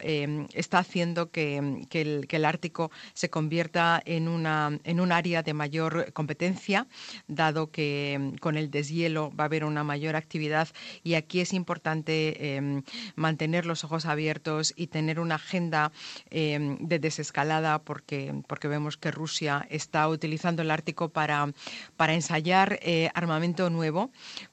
está 0.53 0.79
haciendo 0.79 1.31
que, 1.31 1.85
que, 1.89 2.01
el, 2.01 2.27
que 2.27 2.37
el 2.37 2.45
Ártico 2.45 2.91
se 3.13 3.29
convierta 3.29 4.01
en, 4.05 4.27
una, 4.27 4.79
en 4.83 4.99
un 4.99 5.11
área 5.11 5.43
de 5.43 5.53
mayor 5.53 6.11
competencia, 6.13 6.87
dado 7.27 7.71
que 7.71 8.13
em, 8.13 8.35
con 8.37 8.57
el 8.59 8.69
deshielo 8.71 9.31
va 9.31 9.45
a 9.45 9.45
haber 9.45 9.63
una 9.63 9.83
mayor 9.83 10.15
actividad 10.15 10.67
y 11.03 11.15
aquí 11.15 11.39
es 11.39 11.53
importante 11.53 12.55
em, 12.55 12.83
mantener 13.15 13.65
los 13.65 13.83
ojos 13.83 14.05
abiertos 14.05 14.73
y 14.75 14.87
tener 14.87 15.19
una 15.19 15.35
agenda 15.35 15.91
em, 16.29 16.77
de 16.79 16.99
desescalada 16.99 17.79
porque, 17.79 18.41
porque 18.47 18.67
vemos 18.67 18.97
que 18.97 19.11
Rusia 19.11 19.65
está 19.69 20.07
utilizando 20.07 20.61
el 20.61 20.71
Ártico 20.71 21.09
para, 21.09 21.51
para 21.97 22.13
ensayar 22.13 22.79
eh, 22.81 23.09
armamento 23.13 23.69
nuevo, 23.69 24.11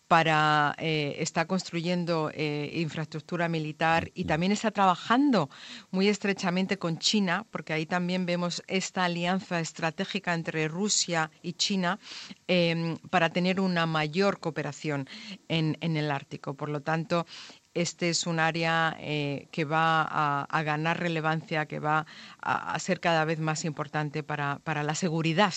para 0.09 0.75
eh, 0.79 1.17
está 1.19 1.47
construyendo 1.47 2.31
eh, 2.33 2.71
infraestructura 2.75 3.49
militar 3.49 4.11
y 4.15 4.25
también 4.25 4.53
está 4.53 4.71
trabajando 4.71 5.51
muy 5.91 6.09
estrechamente 6.09 6.79
con 6.79 6.99
China, 6.99 7.47
porque 7.51 7.73
ahí 7.73 7.87
también 7.87 8.25
vemos 8.25 8.63
esta 8.69 9.05
alianza 9.05 9.59
estratégica 9.61 10.35
entre 10.35 10.69
Rusia 10.69 11.31
y 11.43 11.55
China 11.55 11.99
em, 12.47 12.97
para 13.11 13.31
tener 13.31 13.61
una 13.61 13.87
mayor 13.87 14.39
cooperación 14.39 15.09
en, 15.49 15.77
el 15.81 16.11
Ártico. 16.11 16.55
Por 16.55 16.69
lo 16.69 16.83
tanto, 16.83 17.27
este 17.75 18.09
es 18.09 18.27
un 18.27 18.39
área 18.39 18.97
eh, 19.01 19.49
que 19.51 19.65
va 19.65 20.03
a, 20.03 20.63
ganar 20.63 21.01
relevancia, 21.01 21.67
que 21.67 21.79
va 21.79 22.07
a, 22.41 22.79
ser 22.79 23.01
cada 23.01 23.25
vez 23.25 23.39
más 23.39 23.65
importante 23.65 24.23
para, 24.23 24.61
para 24.61 24.83
la 24.83 24.95
seguridad 24.95 25.55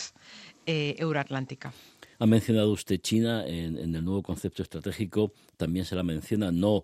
euroatlántica. 0.66 1.74
Ha 2.20 2.26
mencionado 2.26 2.72
usted 2.72 3.00
China 3.00 3.48
en, 3.48 3.78
el 3.78 4.04
nuevo 4.04 4.22
concepto 4.22 4.62
estratégico, 4.62 5.34
también 5.56 5.86
se 5.86 5.96
la 5.96 6.04
menciona, 6.04 6.52
no 6.52 6.84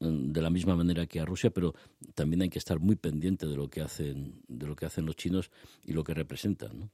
de 0.00 0.40
la 0.40 0.50
misma 0.50 0.76
manera 0.76 1.06
que 1.06 1.20
a 1.20 1.24
Rusia, 1.24 1.50
pero 1.50 1.74
también 2.14 2.42
hay 2.42 2.48
que 2.48 2.58
estar 2.58 2.78
muy 2.78 2.96
pendiente 2.96 3.46
de 3.46 3.56
lo 3.56 3.68
que 3.68 3.80
hacen, 3.80 4.42
de 4.46 4.66
lo 4.66 4.76
que 4.76 4.86
hacen 4.86 5.06
los 5.06 5.16
chinos 5.16 5.50
y 5.84 5.92
lo 5.92 6.04
que 6.04 6.14
representan. 6.14 6.78
¿no? 6.78 6.90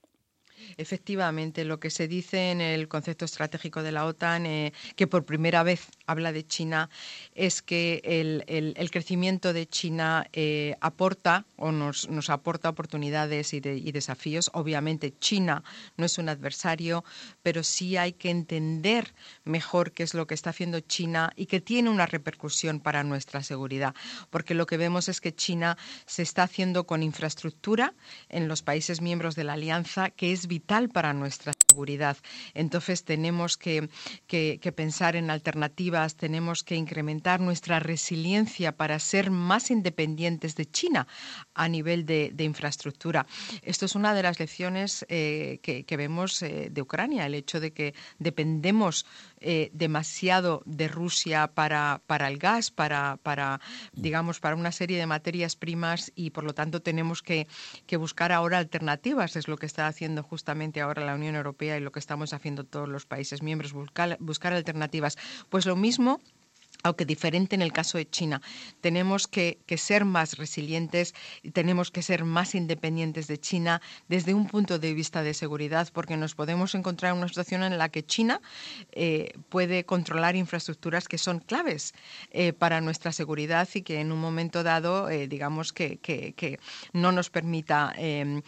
Efectivamente, 0.76 1.64
lo 1.64 1.80
que 1.80 1.90
se 1.90 2.08
dice 2.08 2.50
en 2.50 2.60
el 2.60 2.88
concepto 2.88 3.24
estratégico 3.24 3.82
de 3.82 3.92
la 3.92 4.06
OTAN, 4.06 4.46
eh, 4.46 4.72
que 4.96 5.06
por 5.06 5.24
primera 5.24 5.62
vez 5.62 5.88
habla 6.06 6.32
de 6.32 6.46
China, 6.46 6.90
es 7.34 7.62
que 7.62 8.00
el, 8.04 8.90
crecimiento 8.90 9.52
de 9.52 9.66
China 9.66 10.28
eh, 10.32 10.76
aporta 10.80 11.44
o 11.56 11.72
nos, 11.72 12.08
nos, 12.08 12.30
aporta 12.30 12.68
oportunidades 12.68 13.52
y, 13.54 13.56
y, 13.56 13.92
desafíos. 13.92 14.50
Obviamente, 14.54 15.14
China 15.18 15.64
no 15.96 16.06
es 16.06 16.18
un 16.18 16.28
adversario, 16.28 17.04
pero 17.42 17.62
sí 17.62 17.96
hay 17.96 18.12
que 18.12 18.30
entender 18.30 19.14
mejor 19.44 19.92
qué 19.92 20.02
es 20.02 20.14
lo 20.14 20.26
que 20.26 20.34
está 20.34 20.50
haciendo 20.50 20.80
China 20.80 21.32
y 21.36 21.46
que 21.46 21.60
tiene 21.60 21.90
una 21.90 22.06
repercusión 22.06 22.80
para 22.80 23.02
nuestra 23.02 23.42
seguridad. 23.42 23.94
Porque 24.30 24.54
lo 24.54 24.66
que 24.66 24.76
vemos 24.76 25.08
es 25.08 25.20
que 25.20 25.34
China 25.34 25.76
se 26.06 26.22
está 26.22 26.44
haciendo 26.44 26.86
con 26.86 27.02
infraestructura 27.02 27.94
en 28.28 28.48
los 28.48 28.62
países 28.62 29.00
miembros 29.00 29.34
de 29.34 29.44
la 29.44 29.54
alianza 29.54 30.10
que 30.10 30.32
es 30.32 30.46
vital 30.54 30.88
para 30.88 31.12
nuestra 31.12 31.52
seguridad. 31.74 32.16
Entonces 32.54 33.04
tenemos 33.04 33.56
que, 33.56 33.88
pensar 34.76 35.16
en 35.16 35.28
alternativas, 35.30 36.14
tenemos 36.14 36.62
que 36.62 36.76
incrementar 36.76 37.40
nuestra 37.40 37.80
resiliencia 37.80 38.76
para 38.76 38.98
ser 39.00 39.30
más 39.30 39.72
independientes 39.72 40.54
de 40.54 40.66
China 40.66 41.08
a 41.54 41.68
nivel 41.68 42.06
de, 42.06 42.44
infraestructura. 42.44 43.26
Esto 43.62 43.86
es 43.86 43.94
una 43.96 44.14
de 44.14 44.22
las 44.22 44.38
lecciones 44.38 45.04
eh, 45.08 45.58
que, 45.62 45.96
vemos 45.96 46.42
eh, 46.42 46.68
de 46.70 46.82
Ucrania, 46.82 47.26
el 47.26 47.34
hecho 47.34 47.58
de 47.58 47.72
que 47.72 47.94
dependemos 48.18 49.06
eh, 49.40 49.70
demasiado 49.72 50.62
de 50.66 50.86
Rusia 50.88 51.48
para, 51.54 52.00
el 52.28 52.38
gas, 52.38 52.70
para, 52.70 53.60
digamos, 53.92 54.38
para 54.40 54.54
una 54.54 54.70
serie 54.70 54.98
de 54.98 55.06
materias 55.06 55.56
primas 55.56 56.12
y 56.14 56.30
por 56.30 56.44
lo 56.44 56.54
tanto 56.54 56.82
tenemos 56.82 57.22
que 57.22 57.46
buscar 57.98 58.30
ahora 58.30 58.58
alternativas. 58.58 59.34
Es 59.36 59.48
lo 59.48 59.56
que 59.56 59.66
está 59.66 59.88
haciendo 59.88 60.22
justamente 60.22 60.80
ahora 60.80 61.04
la 61.04 61.14
Unión 61.14 61.34
Europea 61.34 61.63
y 61.64 61.80
lo 61.80 61.92
que 61.92 61.98
estamos 61.98 62.32
haciendo 62.32 62.64
todos 62.64 62.88
los 62.88 63.06
países 63.06 63.42
miembros, 63.42 63.72
buscar, 63.72 64.16
buscar 64.20 64.52
alternativas. 64.52 65.16
Pues 65.48 65.66
lo 65.66 65.76
mismo 65.76 66.20
aunque 66.84 67.06
diferente 67.06 67.56
en 67.56 67.62
el 67.62 67.72
caso 67.72 67.98
de 67.98 68.08
China. 68.08 68.40
Tenemos 68.80 69.26
que, 69.26 69.58
ser 69.76 70.04
más 70.04 70.36
resilientes 70.38 71.14
y 71.42 71.50
tenemos 71.50 71.90
que 71.90 72.02
ser 72.02 72.24
más 72.24 72.54
independientes 72.54 73.26
de 73.26 73.38
China 73.38 73.82
desde 74.08 74.34
un 74.34 74.46
punto 74.46 74.78
de 74.78 74.94
vista 74.94 75.22
de 75.22 75.34
seguridad, 75.34 75.88
porque 75.92 76.16
nos 76.16 76.34
podemos 76.34 76.74
encontrar 76.74 77.12
en 77.12 77.18
una 77.18 77.28
situación 77.28 77.64
en 77.64 77.76
la 77.76 77.88
que 77.88 78.04
China 78.04 78.40
eh, 78.92 79.32
puede 79.48 79.84
controlar 79.84 80.36
infraestructuras 80.36 81.08
que 81.08 81.18
son 81.18 81.40
claves 81.40 81.94
eh, 82.30 82.52
para 82.52 82.80
nuestra 82.80 83.12
seguridad 83.12 83.68
y 83.74 83.82
que 83.82 84.00
en 84.00 84.12
un 84.12 84.20
momento 84.20 84.62
dado, 84.62 85.08
eh, 85.08 85.26
digamos, 85.26 85.72
que, 85.72 85.98
que, 85.98 86.60
no 86.92 87.10
nos 87.10 87.30
permita 87.30 87.92
em, 87.96 88.42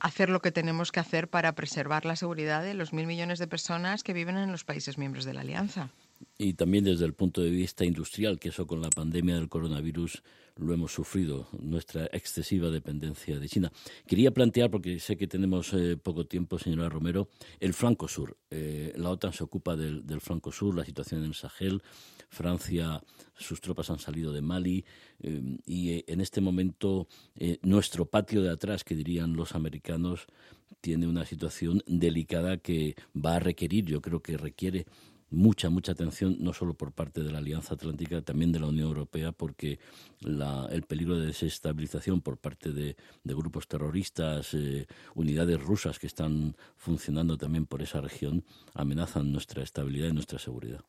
hacer 0.00 0.30
lo 0.30 0.40
que 0.40 0.52
tenemos 0.52 0.92
que 0.92 1.00
hacer 1.00 1.28
para 1.28 1.52
preservar 1.54 2.06
la 2.06 2.16
seguridad 2.16 2.62
de 2.62 2.74
los 2.74 2.92
mil 2.92 3.06
millones 3.06 3.38
de 3.40 3.48
personas 3.48 4.02
que 4.04 4.12
viven 4.12 4.36
en 4.36 4.52
los 4.52 4.64
países 4.64 4.96
miembros 4.96 5.24
de 5.24 5.34
la 5.34 5.40
Alianza 5.40 5.90
y 6.38 6.54
también 6.54 6.84
desde 6.84 7.04
el 7.04 7.14
punto 7.14 7.40
de 7.40 7.50
vista 7.50 7.84
industrial, 7.84 8.38
que 8.38 8.48
eso 8.48 8.66
con 8.66 8.80
la 8.80 8.90
pandemia 8.90 9.36
del 9.36 9.48
coronavirus 9.48 10.22
lo 10.56 10.74
hemos 10.74 10.92
sufrido, 10.92 11.48
nuestra 11.60 12.06
excesiva 12.12 12.70
dependencia 12.70 13.38
de 13.38 13.48
China. 13.48 13.72
Quería 14.06 14.32
plantear, 14.32 14.70
porque 14.70 14.98
sé 14.98 15.16
que 15.16 15.26
tenemos 15.26 15.72
eh, 15.72 15.96
poco 15.96 16.26
tiempo, 16.26 16.58
señora 16.58 16.88
Romero, 16.88 17.28
el 17.60 17.72
flanco 17.72 18.06
sur. 18.08 18.36
Eh, 18.50 18.92
la 18.96 19.10
OTAN 19.10 19.32
se 19.32 19.44
ocupa 19.44 19.76
del, 19.76 20.06
del, 20.06 20.20
flanco 20.20 20.52
sur, 20.52 20.76
la 20.76 20.84
situación 20.84 21.20
en 21.20 21.28
el 21.28 21.34
Sahel. 21.34 21.82
Francia, 22.28 23.02
sus 23.34 23.60
tropas 23.60 23.90
han 23.90 23.98
salido 23.98 24.32
de 24.32 24.42
Mali 24.42 24.84
eh, 25.20 25.58
y 25.66 26.10
en 26.10 26.20
este 26.20 26.40
momento 26.40 27.08
nuestro 27.62 28.06
patio 28.06 28.42
de 28.42 28.50
atrás, 28.50 28.84
que 28.84 28.94
dirían 28.94 29.34
los 29.34 29.54
americanos, 29.54 30.26
tiene 30.80 31.06
una 31.06 31.24
situación 31.24 31.82
delicada 31.86 32.58
que 32.58 32.96
va 33.14 33.36
a 33.36 33.40
requerir, 33.40 33.86
yo 33.86 34.00
creo 34.00 34.20
que 34.20 34.36
requiere 34.36 34.86
mucha, 35.32 35.70
mucha 35.70 35.92
atención, 35.92 36.36
no 36.40 36.52
solo 36.52 36.74
por 36.74 36.92
parte 36.92 37.22
de 37.22 37.32
la 37.32 37.38
Alianza 37.38 37.74
Atlántica, 37.74 38.22
también 38.22 38.52
de 38.52 38.60
la 38.60 38.68
Unión 38.68 38.88
Europea, 38.88 39.32
porque 39.32 39.80
el 40.20 40.82
peligro 40.82 41.18
de 41.18 41.26
desestabilización 41.26 42.20
por 42.20 42.38
parte 42.38 42.72
de, 42.72 42.96
grupos 43.24 43.66
terroristas, 43.66 44.54
eh, 44.54 44.86
unidades 45.14 45.60
rusas 45.60 45.98
que 45.98 46.06
están 46.06 46.54
funcionando 46.76 47.36
también 47.38 47.66
por 47.66 47.82
esa 47.82 48.00
región, 48.00 48.44
amenazan 48.74 49.32
nuestra 49.32 49.62
estabilidad 49.62 50.08
y 50.08 50.12
nuestra 50.12 50.38
seguridad. 50.38 50.84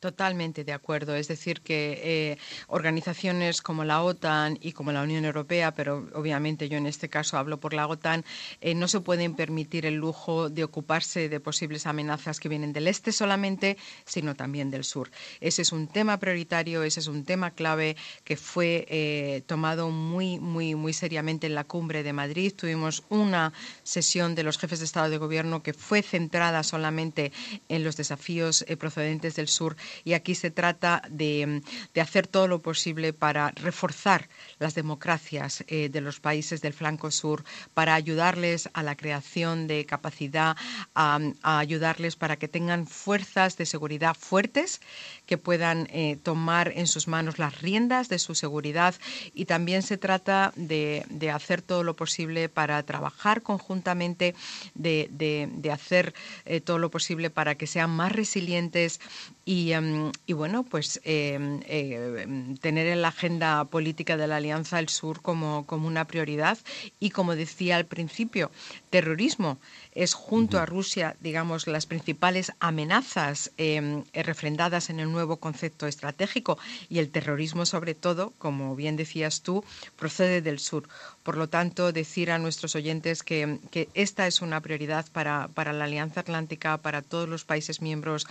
Totalmente 0.00 0.64
de 0.64 0.72
acuerdo. 0.72 1.14
Es 1.14 1.28
decir, 1.28 1.60
que 1.60 2.00
eh, 2.02 2.38
organizaciones 2.68 3.60
como 3.60 3.84
la 3.84 4.02
OTAN 4.02 4.58
y 4.58 4.72
como 4.72 4.92
la 4.92 5.02
Unión 5.02 5.26
Europea, 5.26 5.74
pero 5.74 6.08
obviamente 6.14 6.70
yo 6.70 6.78
en 6.78 6.86
este 6.86 7.10
caso 7.10 7.36
hablo 7.36 7.60
por 7.60 7.74
la 7.74 7.86
OTAN, 7.86 8.24
eh, 8.62 8.74
no 8.74 8.88
se 8.88 9.00
pueden 9.00 9.34
permitir 9.34 9.84
el 9.84 9.96
lujo 9.96 10.48
de 10.48 10.64
ocuparse 10.64 11.28
de 11.28 11.38
posibles 11.38 11.86
amenazas 11.86 12.40
que 12.40 12.48
vienen 12.48 12.72
del 12.72 12.86
este 12.88 13.12
solamente, 13.12 13.76
sino 14.06 14.34
también 14.34 14.70
del 14.70 14.84
sur. 14.84 15.10
Ese 15.38 15.60
es 15.60 15.70
un 15.70 15.86
tema 15.86 16.18
prioritario, 16.18 16.82
ese 16.82 17.00
es 17.00 17.06
un 17.06 17.26
tema 17.26 17.50
clave 17.50 17.94
que 18.24 18.38
fue 18.38 18.86
eh, 18.88 19.42
tomado 19.46 19.90
muy, 19.90 20.40
muy, 20.40 20.74
muy 20.76 20.94
seriamente 20.94 21.46
en 21.46 21.54
la 21.54 21.64
cumbre 21.64 22.02
de 22.02 22.14
Madrid. 22.14 22.54
Tuvimos 22.56 23.02
una 23.10 23.52
sesión 23.82 24.34
de 24.34 24.44
los 24.44 24.56
jefes 24.56 24.78
de 24.78 24.86
Estado 24.86 25.10
de 25.10 25.18
Gobierno 25.18 25.62
que 25.62 25.74
fue 25.74 26.00
centrada 26.00 26.62
solamente 26.62 27.32
en 27.68 27.84
los 27.84 27.98
desafíos 27.98 28.64
procedentes 28.78 29.36
del 29.36 29.48
sur 29.48 29.69
y 30.04 30.14
aquí 30.14 30.34
se 30.34 30.50
trata 30.50 31.02
de, 31.08 31.62
hacer 32.00 32.26
todo 32.26 32.48
lo 32.48 32.60
posible 32.60 33.12
para 33.12 33.50
reforzar 33.50 34.28
las 34.58 34.74
democracias 34.74 35.64
eh, 35.68 35.88
de 35.88 36.00
los 36.00 36.20
países 36.20 36.60
del 36.60 36.72
flanco 36.72 37.10
sur, 37.10 37.44
para 37.74 37.94
ayudarles 37.94 38.68
a 38.72 38.82
la 38.82 38.96
creación 38.96 39.66
de 39.66 39.86
capacidad, 39.86 40.56
a, 40.94 41.18
ayudarles 41.42 42.16
para 42.16 42.36
que 42.36 42.48
tengan 42.48 42.86
fuerzas 42.86 43.56
de 43.56 43.66
seguridad 43.66 44.16
fuertes 44.18 44.80
que 45.26 45.38
puedan 45.38 45.88
eh, 45.90 46.18
tomar 46.22 46.72
en 46.74 46.86
sus 46.86 47.06
manos 47.06 47.38
las 47.38 47.60
riendas 47.60 48.08
de 48.08 48.18
su 48.18 48.34
seguridad. 48.34 48.94
Y 49.34 49.44
también 49.44 49.82
se 49.82 49.96
trata 49.96 50.52
de, 50.56 51.04
hacer 51.32 51.62
todo 51.62 51.84
lo 51.84 51.94
posible 51.94 52.48
para 52.48 52.82
trabajar 52.82 53.42
conjuntamente, 53.42 54.34
de, 54.74 55.70
hacer 55.72 56.14
eh, 56.44 56.60
todo 56.60 56.78
lo 56.78 56.90
posible 56.90 57.30
para 57.30 57.54
que 57.54 57.66
sean 57.66 57.90
más 57.90 58.12
resilientes 58.12 59.00
y 59.44 59.59
Y, 59.60 59.72
em, 59.74 60.10
bueno, 60.28 60.62
pues 60.62 61.00
em, 61.04 61.60
em, 61.66 62.56
tener 62.56 62.86
en 62.86 63.02
la 63.02 63.08
agenda 63.08 63.66
política 63.66 64.16
de 64.16 64.26
la 64.26 64.36
Alianza 64.36 64.78
el 64.78 64.88
Sur 64.88 65.20
como, 65.20 65.66
como 65.66 65.86
una 65.86 66.06
prioridad. 66.06 66.56
Y, 66.98 67.10
como 67.10 67.36
decía 67.36 67.76
al 67.76 67.84
principio, 67.84 68.50
terrorismo 68.88 69.58
es 69.92 70.14
junto 70.14 70.58
a 70.58 70.64
Rusia, 70.66 71.16
digamos, 71.20 71.66
las 71.66 71.84
principales 71.84 72.52
amenazas 72.58 73.50
eh, 73.58 74.02
refrendadas 74.14 74.88
en 74.88 75.00
el 75.00 75.12
nuevo 75.12 75.36
concepto 75.36 75.86
estratégico. 75.86 76.58
Y 76.88 77.00
el 77.00 77.10
terrorismo, 77.10 77.66
sobre 77.66 77.94
todo, 77.94 78.32
como 78.38 78.74
bien 78.76 78.96
decías 78.96 79.42
tú, 79.42 79.62
procede 79.96 80.40
del 80.40 80.58
sur. 80.58 80.88
Por 81.22 81.36
lo 81.36 81.48
tanto, 81.48 81.92
decir 81.92 82.30
a 82.30 82.38
nuestros 82.38 82.74
oyentes 82.76 83.22
que, 83.22 83.58
esta 83.92 84.26
es 84.26 84.40
una 84.40 84.60
prioridad 84.60 85.04
para, 85.12 85.48
para 85.48 85.74
la 85.74 85.84
Alianza 85.84 86.20
Atlántica, 86.20 86.78
para 86.78 87.02
todos 87.02 87.28
los 87.28 87.44
países 87.44 87.82
miembros, 87.82 88.26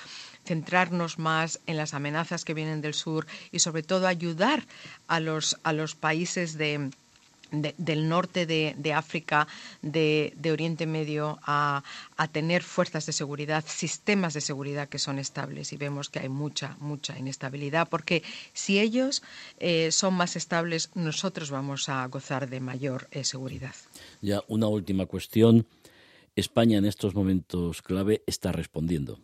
centrarnos 0.45 1.18
más 1.19 1.59
en 1.67 1.77
las 1.77 1.93
amenazas 1.93 2.45
que 2.45 2.55
vienen 2.55 2.81
del 2.81 2.93
sur 2.95 3.27
y, 3.51 3.59
sobre 3.59 3.83
todo, 3.83 4.07
ayudar 4.07 4.63
a 5.07 5.19
los, 5.19 5.57
a 5.63 5.73
los 5.73 5.95
países 5.95 6.57
de 6.57 6.89
del 7.51 8.07
norte 8.07 8.45
de, 8.45 8.93
África, 8.93 9.47
de, 9.81 10.33
Oriente 10.51 10.85
Medio, 10.85 11.39
a, 11.43 11.83
tener 12.31 12.63
fuerzas 12.63 13.05
de 13.05 13.13
seguridad, 13.13 13.63
sistemas 13.67 14.33
de 14.33 14.41
seguridad 14.41 14.87
que 14.87 14.99
son 14.99 15.19
estables. 15.19 15.73
Y 15.73 15.77
vemos 15.77 16.09
que 16.09 16.19
hay 16.19 16.29
mucha, 16.29 16.77
mucha 16.79 17.17
inestabilidad, 17.17 17.87
porque 17.89 18.23
si 18.53 18.79
ellos 18.79 19.23
eh, 19.59 19.91
son 19.91 20.13
más 20.13 20.35
estables, 20.35 20.91
nosotros 20.95 21.49
vamos 21.49 21.89
a 21.89 22.05
gozar 22.07 22.49
de 22.49 22.59
mayor 22.59 23.07
eh, 23.11 23.23
seguridad. 23.23 23.75
Ya 24.21 24.43
una 24.47 24.67
última 24.67 25.05
cuestión. 25.05 25.65
España 26.35 26.77
en 26.77 26.85
estos 26.85 27.15
momentos 27.15 27.81
clave 27.81 28.21
está 28.25 28.51
respondiendo. 28.51 29.19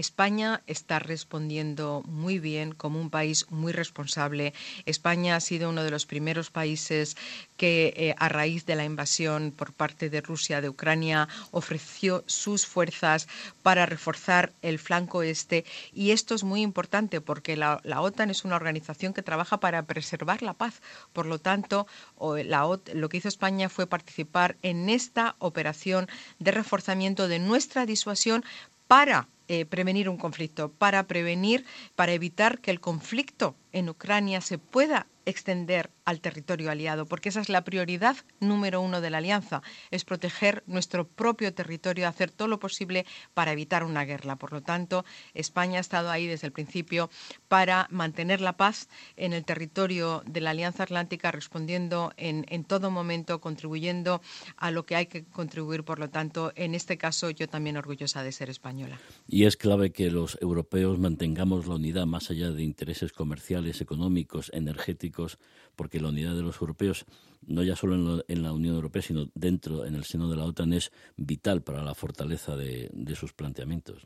España 0.00 0.62
está 0.66 0.98
respondiendo 0.98 2.02
muy 2.06 2.38
bien 2.38 2.72
como 2.72 2.98
un 2.98 3.10
país 3.10 3.46
muy 3.50 3.72
responsable. 3.72 4.54
España 4.86 5.36
ha 5.36 5.40
sido 5.40 5.68
uno 5.68 5.84
de 5.84 5.90
los 5.90 6.06
primeros 6.06 6.50
países 6.50 7.18
que 7.58 7.92
eh, 7.94 8.14
a 8.16 8.30
raíz 8.30 8.64
de 8.64 8.76
la 8.76 8.86
invasión 8.86 9.52
por 9.54 9.74
parte 9.74 10.08
de 10.08 10.22
Rusia 10.22 10.62
de 10.62 10.70
Ucrania 10.70 11.28
ofreció 11.50 12.24
sus 12.26 12.64
fuerzas 12.64 13.28
para 13.62 13.84
reforzar 13.84 14.54
el 14.62 14.78
flanco 14.78 15.22
este 15.22 15.66
y 15.92 16.12
esto 16.12 16.34
es 16.34 16.44
muy 16.44 16.62
importante 16.62 17.20
porque 17.20 17.58
la, 17.58 17.82
OTAN 18.00 18.30
es 18.30 18.46
una 18.46 18.56
organización 18.56 19.12
que 19.12 19.22
trabaja 19.22 19.60
para 19.60 19.82
preservar 19.82 20.40
la 20.40 20.54
paz. 20.54 20.80
Por 21.12 21.26
lo 21.26 21.38
tanto, 21.38 21.86
lo 22.18 23.08
que 23.10 23.16
hizo 23.18 23.28
España 23.28 23.68
fue 23.68 23.86
participar 23.86 24.56
en 24.62 24.88
esta 24.88 25.36
operación 25.40 26.08
de 26.38 26.52
reforzamiento 26.52 27.28
de 27.28 27.38
nuestra 27.38 27.84
disuasión 27.84 28.44
para 28.88 29.28
eh, 29.52 29.66
prevenir 29.66 30.08
un 30.08 30.16
conflicto, 30.16 30.70
para 30.70 31.08
prevenir, 31.08 31.64
para 31.96 32.12
evitar 32.12 32.60
que 32.60 32.70
el 32.70 32.78
conflicto 32.78 33.56
en 33.72 33.88
Ucrania 33.88 34.40
se 34.40 34.58
pueda 34.58 35.06
extender 35.26 35.90
al 36.04 36.20
territorio 36.20 36.70
aliado, 36.70 37.06
porque 37.06 37.28
esa 37.28 37.40
es 37.40 37.48
la 37.48 37.62
prioridad 37.62 38.16
número 38.40 38.80
uno 38.80 39.00
de 39.00 39.10
la 39.10 39.18
alianza, 39.18 39.62
es 39.90 40.04
proteger 40.04 40.62
nuestro 40.66 41.06
propio 41.06 41.54
territorio, 41.54 42.08
hacer 42.08 42.30
todo 42.30 42.48
lo 42.48 42.58
posible 42.58 43.06
para 43.34 43.52
evitar 43.52 43.84
una 43.84 44.04
guerra. 44.04 44.36
Por 44.36 44.52
lo 44.52 44.62
tanto, 44.62 45.04
España 45.34 45.78
ha 45.78 45.80
estado 45.80 46.10
ahí 46.10 46.26
desde 46.26 46.46
el 46.46 46.52
principio 46.52 47.10
para 47.48 47.86
mantener 47.90 48.40
la 48.40 48.56
paz 48.56 48.88
en 49.16 49.32
el 49.32 49.44
territorio 49.44 50.22
de 50.26 50.40
la 50.40 50.50
Alianza 50.50 50.82
Atlántica, 50.82 51.30
respondiendo 51.30 52.12
en, 52.16 52.44
en 52.48 52.64
todo 52.64 52.90
momento, 52.90 53.40
contribuyendo 53.40 54.20
a 54.56 54.70
lo 54.70 54.84
que 54.84 54.96
hay 54.96 55.06
que 55.06 55.24
contribuir. 55.24 55.84
Por 55.84 55.98
lo 55.98 56.10
tanto, 56.10 56.52
en 56.56 56.74
este 56.74 56.98
caso, 56.98 57.30
yo 57.30 57.48
también 57.48 57.76
orgullosa 57.76 58.24
de 58.24 58.32
ser 58.32 58.50
española. 58.50 58.98
Y 59.28 59.44
es 59.44 59.56
clave 59.56 59.92
que 59.92 60.10
los 60.10 60.38
europeos 60.40 60.98
mantengamos 60.98 61.66
la 61.66 61.76
unidad 61.76 62.06
más 62.06 62.30
allá 62.30 62.50
de 62.50 62.64
intereses 62.64 63.12
comerciales, 63.12 63.59
económicos, 63.66 64.50
energéticos, 64.54 65.38
porque 65.76 66.00
la 66.00 66.08
unidad 66.08 66.34
de 66.34 66.42
los 66.42 66.60
europeos, 66.60 67.04
no 67.46 67.62
ya 67.62 67.76
solo 67.76 68.24
en, 68.26 68.42
la 68.42 68.52
Unión 68.52 68.74
Europea, 68.74 69.02
sino 69.02 69.30
dentro, 69.34 69.84
en 69.84 69.94
el 69.94 70.04
seno 70.04 70.28
de 70.28 70.36
la 70.36 70.44
OTAN, 70.44 70.72
es 70.72 70.92
vital 71.16 71.62
para 71.62 71.82
la 71.82 71.94
fortaleza 71.94 72.56
de, 72.56 72.90
sus 73.14 73.32
planteamientos. 73.32 74.04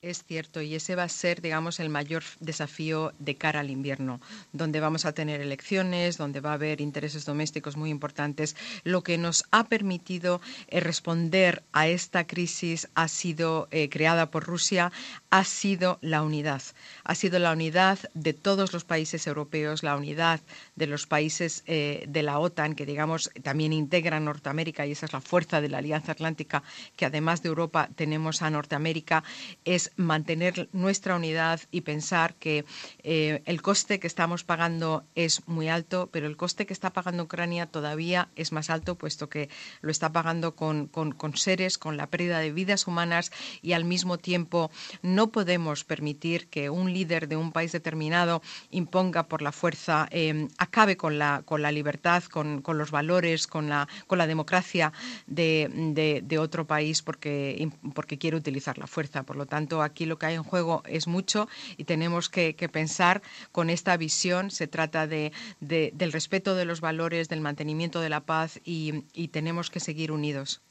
Es 0.00 0.22
cierto, 0.22 0.62
y 0.62 0.76
ese 0.76 0.94
va 0.94 1.02
a 1.02 1.08
ser, 1.08 1.42
digamos, 1.42 1.80
el 1.80 1.88
mayor 1.88 2.22
desafío 2.38 3.12
de 3.18 3.34
cara 3.34 3.58
al 3.58 3.68
invierno, 3.68 4.20
donde 4.52 4.78
vamos 4.78 5.04
a 5.04 5.12
tener 5.12 5.40
elecciones, 5.40 6.16
donde 6.16 6.38
va 6.38 6.52
a 6.52 6.54
haber 6.54 6.80
intereses 6.80 7.24
domésticos 7.24 7.76
muy 7.76 7.90
importantes. 7.90 8.54
Lo 8.84 9.02
que 9.02 9.18
nos 9.18 9.42
ha 9.50 9.64
permitido 9.64 10.40
eh, 10.68 10.78
responder 10.78 11.64
a 11.72 11.88
esta 11.88 12.28
crisis 12.28 12.88
ha 12.94 13.08
sido 13.08 13.66
eh, 13.72 13.88
creada 13.88 14.30
por 14.30 14.44
Rusia, 14.44 14.92
ha 15.30 15.42
sido 15.42 15.98
la 16.00 16.22
unidad. 16.22 16.62
Ha 17.02 17.16
sido 17.16 17.40
la 17.40 17.50
unidad 17.50 17.98
de 18.14 18.34
todos 18.34 18.72
los 18.72 18.84
países 18.84 19.26
europeos, 19.26 19.82
la 19.82 19.96
unidad 19.96 20.38
de 20.76 20.86
los 20.86 21.08
países 21.08 21.64
eh, 21.66 22.04
de 22.06 22.22
la 22.22 22.38
OTAN, 22.38 22.76
que 22.76 22.86
digamos 22.86 23.32
también 23.42 23.72
integran 23.72 24.26
Norteamérica, 24.26 24.86
y 24.86 24.92
esa 24.92 25.06
es 25.06 25.12
la 25.12 25.20
fuerza 25.20 25.60
de 25.60 25.70
la 25.70 25.78
Alianza 25.78 26.12
Atlántica, 26.12 26.62
que 26.94 27.04
además 27.04 27.42
de 27.42 27.48
Europa 27.48 27.88
tenemos 27.96 28.42
a 28.42 28.50
Norteamérica, 28.50 29.24
es 29.64 29.87
mantener 29.96 30.68
nuestra 30.72 31.16
unidad 31.16 31.60
y 31.70 31.82
pensar 31.82 32.34
que 32.34 32.64
eh, 33.02 33.42
el 33.44 33.62
coste 33.62 33.98
que 33.98 34.06
estamos 34.06 34.44
pagando 34.44 35.04
es 35.14 35.46
muy 35.46 35.68
alto, 35.68 36.08
pero 36.12 36.26
el 36.26 36.36
coste 36.36 36.66
que 36.66 36.72
está 36.72 36.92
pagando 36.92 37.24
Ucrania 37.24 37.66
todavía 37.66 38.28
es 38.36 38.52
más 38.52 38.70
alto, 38.70 38.96
puesto 38.96 39.28
que 39.28 39.48
lo 39.80 39.90
está 39.90 40.12
pagando 40.12 40.54
con, 40.54 40.90
seres, 41.34 41.78
con 41.78 41.96
la 41.96 42.08
pérdida 42.08 42.40
de 42.40 42.52
vidas 42.52 42.86
humanas 42.86 43.30
y 43.62 43.72
al 43.72 43.84
mismo 43.84 44.18
tiempo 44.18 44.70
no 45.02 45.30
podemos 45.30 45.84
permitir 45.84 46.48
que 46.48 46.70
un 46.70 46.92
líder 46.92 47.28
de 47.28 47.36
un 47.36 47.52
país 47.52 47.72
determinado 47.72 48.42
imponga 48.70 49.24
por 49.24 49.42
la 49.42 49.52
fuerza, 49.52 50.08
eh, 50.10 50.48
acabe 50.58 50.96
con 50.96 51.18
la, 51.18 51.42
con 51.44 51.62
la 51.62 51.72
libertad, 51.72 52.22
con, 52.24 52.62
los 52.66 52.90
valores, 52.90 53.46
con 53.46 53.68
la, 53.68 53.88
con 54.06 54.18
la 54.18 54.26
democracia 54.26 54.92
de, 55.26 56.22
de 56.24 56.38
otro 56.38 56.66
país 56.66 57.02
porque, 57.02 57.68
porque 57.94 58.18
quiere 58.18 58.36
utilizar 58.36 58.78
la 58.78 58.86
fuerza. 58.86 59.22
Por 59.22 59.36
lo 59.36 59.46
tanto, 59.46 59.77
aquí 59.82 60.06
lo 60.06 60.18
que 60.18 60.26
hay 60.26 60.34
en 60.34 60.42
juego 60.42 60.82
es 60.86 61.06
mucho 61.06 61.48
y 61.76 61.84
tenemos 61.84 62.28
que, 62.28 62.54
pensar 62.72 63.22
con 63.52 63.70
esta 63.70 63.96
visión. 63.96 64.50
Se 64.50 64.66
trata 64.66 65.06
de, 65.06 65.32
del 65.60 66.12
respeto 66.12 66.54
de 66.54 66.64
los 66.64 66.80
valores, 66.80 67.28
del 67.28 67.40
mantenimiento 67.40 68.00
de 68.00 68.08
la 68.08 68.20
paz 68.20 68.60
y, 68.64 69.04
tenemos 69.28 69.70
que 69.70 69.80
seguir 69.80 70.10
unidos. 70.10 70.62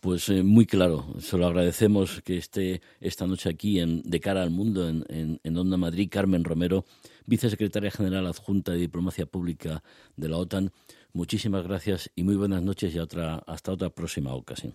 Pues 0.00 0.28
eh, 0.28 0.42
muy 0.42 0.66
claro, 0.66 1.06
se 1.20 1.38
lo 1.38 1.46
agradecemos 1.46 2.20
que 2.22 2.36
esté 2.36 2.82
esta 3.00 3.26
noche 3.26 3.48
aquí 3.48 3.80
en, 3.80 4.02
de 4.02 4.20
cara 4.20 4.42
al 4.42 4.50
mundo 4.50 4.88
en, 4.88 5.40
en, 5.42 5.56
Onda 5.56 5.78
Madrid, 5.78 6.08
Carmen 6.10 6.44
Romero, 6.44 6.84
vicesecretaria 7.24 7.90
general 7.90 8.26
adjunta 8.26 8.72
de 8.72 8.78
Diplomacia 8.78 9.26
Pública 9.26 9.82
de 10.16 10.28
la 10.28 10.36
OTAN. 10.36 10.70
Muchísimas 11.12 11.66
gracias 11.66 12.10
y 12.14 12.24
muy 12.24 12.36
buenas 12.36 12.62
noches 12.62 12.94
y 12.94 12.98
otra, 12.98 13.36
hasta 13.46 13.72
otra 13.72 13.88
próxima 13.88 14.34
ocasión. 14.34 14.74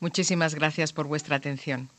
Muchísimas 0.00 0.54
gracias 0.54 0.92
por 0.92 1.08
vuestra 1.08 1.36
atención. 1.36 1.90